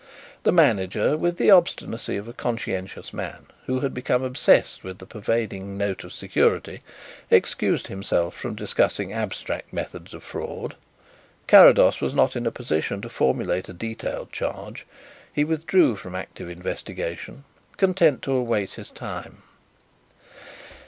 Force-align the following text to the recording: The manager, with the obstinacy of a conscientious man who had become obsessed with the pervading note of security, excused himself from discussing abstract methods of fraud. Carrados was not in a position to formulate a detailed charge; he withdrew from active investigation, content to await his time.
The 0.41 0.51
manager, 0.51 1.15
with 1.15 1.37
the 1.37 1.51
obstinacy 1.51 2.17
of 2.17 2.27
a 2.27 2.33
conscientious 2.33 3.13
man 3.13 3.45
who 3.67 3.81
had 3.81 3.93
become 3.93 4.23
obsessed 4.23 4.83
with 4.83 4.97
the 4.97 5.05
pervading 5.05 5.77
note 5.77 6.03
of 6.03 6.11
security, 6.11 6.81
excused 7.29 7.85
himself 7.85 8.35
from 8.35 8.55
discussing 8.55 9.13
abstract 9.13 9.71
methods 9.71 10.15
of 10.15 10.23
fraud. 10.23 10.75
Carrados 11.45 12.01
was 12.01 12.15
not 12.15 12.35
in 12.35 12.47
a 12.47 12.51
position 12.51 12.99
to 13.03 13.09
formulate 13.09 13.69
a 13.69 13.73
detailed 13.73 14.31
charge; 14.31 14.87
he 15.31 15.43
withdrew 15.43 15.95
from 15.95 16.15
active 16.15 16.49
investigation, 16.49 17.43
content 17.77 18.23
to 18.23 18.31
await 18.31 18.71
his 18.73 18.89
time. 18.89 19.43